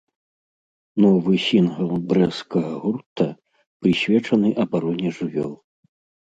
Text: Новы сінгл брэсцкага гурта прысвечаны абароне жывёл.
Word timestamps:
Новы 1.03 1.31
сінгл 1.47 1.91
брэсцкага 2.11 2.71
гурта 2.85 3.27
прысвечаны 3.85 4.49
абароне 4.65 5.07
жывёл. 5.21 5.53